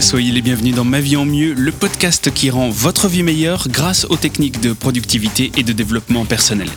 [0.00, 3.66] soyez les bienvenus dans Ma vie en mieux, le podcast qui rend votre vie meilleure
[3.68, 6.68] grâce aux techniques de productivité et de développement personnel.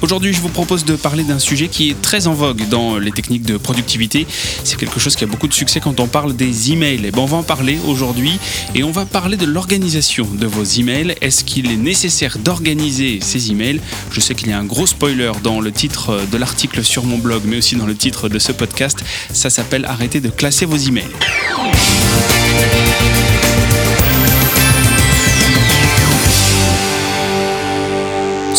[0.00, 3.10] Aujourd'hui, je vous propose de parler d'un sujet qui est très en vogue dans les
[3.10, 4.26] techniques de productivité.
[4.62, 7.04] C'est quelque chose qui a beaucoup de succès quand on parle des emails.
[7.04, 8.38] Et ben, on va en parler aujourd'hui
[8.74, 11.16] et on va parler de l'organisation de vos emails.
[11.20, 13.80] Est-ce qu'il est nécessaire d'organiser ces emails?
[14.12, 17.18] Je sais qu'il y a un gros spoiler dans le titre de l'article sur mon
[17.18, 19.02] blog, mais aussi dans le titre de ce podcast.
[19.32, 21.10] Ça s'appelle Arrêtez de classer vos emails.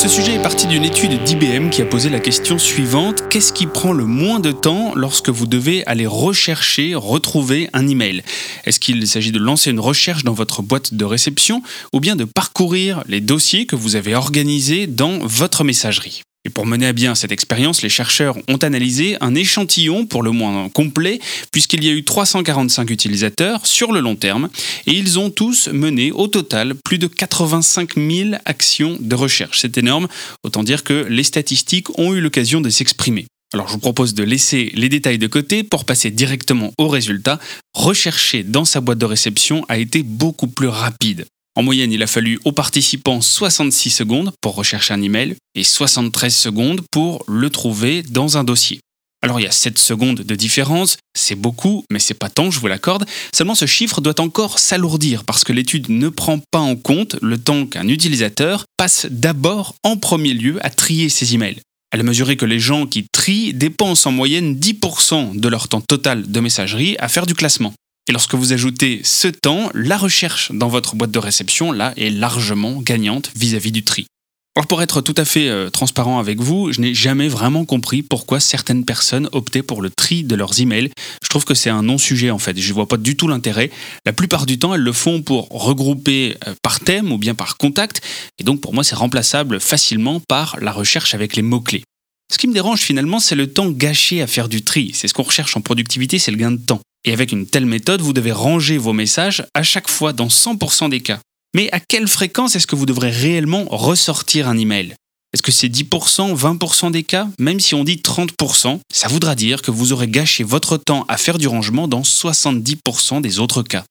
[0.03, 3.23] Ce sujet est parti d'une étude d'IBM qui a posé la question suivante.
[3.29, 8.21] Qu'est-ce qui prend le moins de temps lorsque vous devez aller rechercher, retrouver un email?
[8.65, 12.25] Est-ce qu'il s'agit de lancer une recherche dans votre boîte de réception ou bien de
[12.25, 16.21] parcourir les dossiers que vous avez organisés dans votre messagerie?
[16.45, 20.31] Et pour mener à bien cette expérience, les chercheurs ont analysé un échantillon pour le
[20.31, 21.19] moins complet,
[21.51, 24.49] puisqu'il y a eu 345 utilisateurs sur le long terme,
[24.85, 29.59] et ils ont tous mené au total plus de 85 000 actions de recherche.
[29.61, 30.07] C'est énorme,
[30.43, 33.25] autant dire que les statistiques ont eu l'occasion de s'exprimer.
[33.53, 37.39] Alors je vous propose de laisser les détails de côté pour passer directement au résultat.
[37.75, 41.25] Rechercher dans sa boîte de réception a été beaucoup plus rapide.
[41.55, 46.33] En moyenne, il a fallu aux participants 66 secondes pour rechercher un email et 73
[46.33, 48.79] secondes pour le trouver dans un dossier.
[49.21, 52.59] Alors il y a 7 secondes de différence, c'est beaucoup, mais c'est pas tant, je
[52.59, 53.05] vous l'accorde.
[53.33, 57.37] Seulement ce chiffre doit encore s'alourdir parce que l'étude ne prend pas en compte le
[57.37, 61.61] temps qu'un utilisateur passe d'abord en premier lieu à trier ses emails.
[61.91, 65.81] Elle a mesuré que les gens qui trient dépensent en moyenne 10% de leur temps
[65.81, 67.73] total de messagerie à faire du classement.
[68.09, 72.09] Et lorsque vous ajoutez ce temps, la recherche dans votre boîte de réception, là, est
[72.09, 74.07] largement gagnante vis-à-vis du tri.
[74.55, 78.03] Alors pour être tout à fait euh, transparent avec vous, je n'ai jamais vraiment compris
[78.03, 80.91] pourquoi certaines personnes optaient pour le tri de leurs emails.
[81.23, 83.71] Je trouve que c'est un non-sujet en fait, je ne vois pas du tout l'intérêt.
[84.05, 87.57] La plupart du temps, elles le font pour regrouper euh, par thème ou bien par
[87.57, 88.01] contact,
[88.37, 91.83] et donc pour moi c'est remplaçable facilement par la recherche avec les mots-clés.
[92.31, 94.91] Ce qui me dérange finalement, c'est le temps gâché à faire du tri.
[94.93, 96.81] C'est ce qu'on recherche en productivité, c'est le gain de temps.
[97.05, 100.89] Et avec une telle méthode, vous devez ranger vos messages à chaque fois dans 100%
[100.89, 101.19] des cas.
[101.53, 104.95] Mais à quelle fréquence est-ce que vous devrez réellement ressortir un email?
[105.33, 107.27] Est-ce que c'est 10%, 20% des cas?
[107.39, 111.17] Même si on dit 30%, ça voudra dire que vous aurez gâché votre temps à
[111.17, 113.83] faire du rangement dans 70% des autres cas.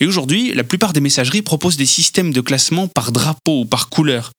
[0.00, 3.88] Et aujourd'hui, la plupart des messageries proposent des systèmes de classement par drapeau ou par
[3.88, 4.32] couleur,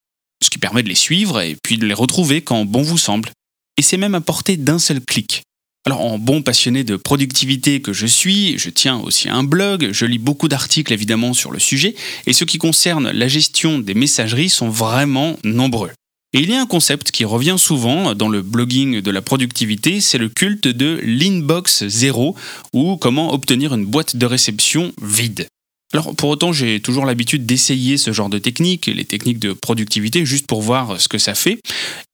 [0.43, 3.31] ce qui permet de les suivre et puis de les retrouver quand bon vous semble.
[3.77, 5.43] Et c'est même à portée d'un seul clic.
[5.87, 10.03] Alors en bon passionné de productivité que je suis, je tiens aussi un blog, je
[10.05, 14.49] lis beaucoup d'articles évidemment sur le sujet, et ce qui concerne la gestion des messageries
[14.49, 15.91] sont vraiment nombreux.
[16.33, 20.01] Et il y a un concept qui revient souvent dans le blogging de la productivité,
[20.01, 22.35] c'est le culte de l'inbox zéro,
[22.73, 25.47] ou comment obtenir une boîte de réception vide.
[25.93, 30.25] Alors pour autant, j'ai toujours l'habitude d'essayer ce genre de techniques, les techniques de productivité,
[30.25, 31.59] juste pour voir ce que ça fait.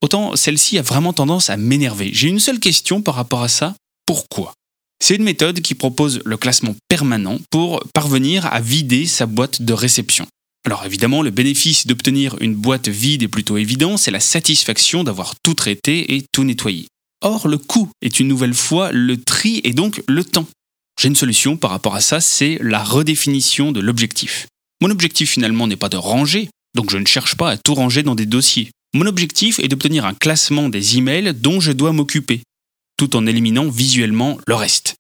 [0.02, 2.12] Autant celle-ci a vraiment tendance à m'énerver.
[2.14, 3.76] J'ai une seule question par rapport à ça.
[4.06, 4.54] Pourquoi?
[5.04, 9.74] C'est une méthode qui propose le classement permanent pour parvenir à vider sa boîte de
[9.74, 10.28] réception.
[10.66, 15.34] Alors évidemment, le bénéfice d'obtenir une boîte vide est plutôt évident, c'est la satisfaction d'avoir
[15.44, 16.88] tout traité et tout nettoyé.
[17.22, 20.48] Or, le coût est une nouvelle fois le tri et donc le temps.
[21.00, 24.48] J'ai une solution par rapport à ça, c'est la redéfinition de l'objectif.
[24.82, 28.04] Mon objectif finalement n'est pas de ranger, donc je ne cherche pas à tout ranger
[28.04, 28.72] dans des dossiers.
[28.94, 32.42] Mon objectif est d'obtenir un classement des emails dont je dois m'occuper,
[32.98, 34.96] tout en éliminant visuellement le reste.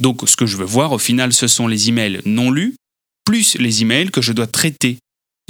[0.00, 2.76] Donc ce que je veux voir au final, ce sont les emails non lus,
[3.24, 4.98] plus les emails que je dois traiter,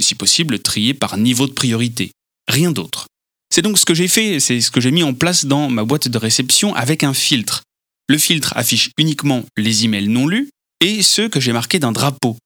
[0.01, 2.11] si possible trier par niveau de priorité.
[2.49, 3.07] Rien d'autre.
[3.53, 5.83] C'est donc ce que j'ai fait, c'est ce que j'ai mis en place dans ma
[5.83, 7.63] boîte de réception avec un filtre.
[8.09, 12.37] Le filtre affiche uniquement les emails non lus et ceux que j'ai marqués d'un drapeau.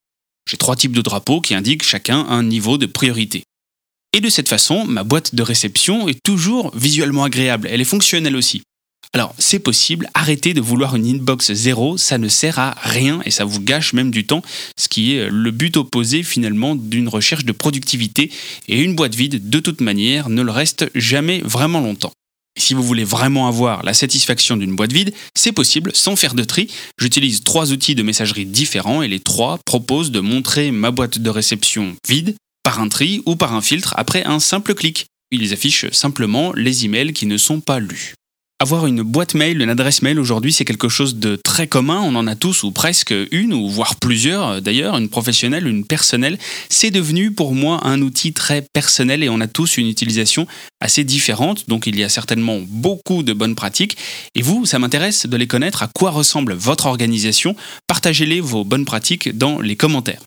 [0.50, 3.44] J'ai trois types de drapeaux qui indiquent chacun un niveau de priorité.
[4.12, 8.36] Et de cette façon, ma boîte de réception est toujours visuellement agréable, elle est fonctionnelle
[8.36, 8.62] aussi.
[9.14, 13.30] Alors, c'est possible, arrêtez de vouloir une inbox zéro, ça ne sert à rien et
[13.30, 14.42] ça vous gâche même du temps,
[14.76, 18.32] ce qui est le but opposé finalement d'une recherche de productivité.
[18.68, 22.12] Et une boîte vide, de toute manière, ne le reste jamais vraiment longtemps.
[22.58, 26.44] Si vous voulez vraiment avoir la satisfaction d'une boîte vide, c'est possible sans faire de
[26.44, 26.70] tri.
[26.98, 31.30] J'utilise trois outils de messagerie différents et les trois proposent de montrer ma boîte de
[31.30, 35.06] réception vide par un tri ou par un filtre après un simple clic.
[35.30, 38.14] Ils affichent simplement les emails qui ne sont pas lus.
[38.62, 42.00] Avoir une boîte mail, une adresse mail aujourd'hui, c'est quelque chose de très commun.
[42.00, 46.38] On en a tous ou presque une ou voire plusieurs d'ailleurs, une professionnelle, une personnelle.
[46.68, 50.46] C'est devenu pour moi un outil très personnel et on a tous une utilisation
[50.80, 51.68] assez différente.
[51.68, 53.96] Donc il y a certainement beaucoup de bonnes pratiques.
[54.36, 55.82] Et vous, ça m'intéresse de les connaître.
[55.82, 57.56] À quoi ressemble votre organisation?
[57.88, 60.22] Partagez-les vos bonnes pratiques dans les commentaires.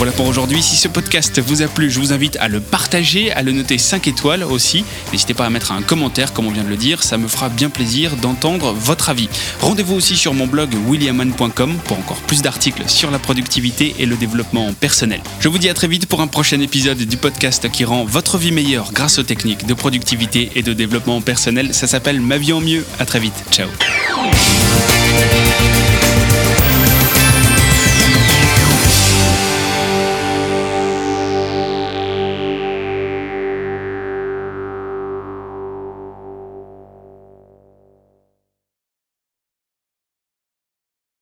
[0.00, 0.62] Voilà pour aujourd'hui.
[0.62, 3.76] Si ce podcast vous a plu, je vous invite à le partager, à le noter
[3.76, 4.82] 5 étoiles aussi.
[5.12, 7.02] N'hésitez pas à mettre un commentaire, comme on vient de le dire.
[7.02, 9.28] Ça me fera bien plaisir d'entendre votre avis.
[9.60, 14.16] Rendez-vous aussi sur mon blog williaman.com pour encore plus d'articles sur la productivité et le
[14.16, 15.20] développement personnel.
[15.38, 18.38] Je vous dis à très vite pour un prochain épisode du podcast qui rend votre
[18.38, 21.74] vie meilleure grâce aux techniques de productivité et de développement personnel.
[21.74, 22.86] Ça s'appelle Ma vie en mieux.
[22.98, 23.34] À très vite.
[23.52, 23.68] Ciao.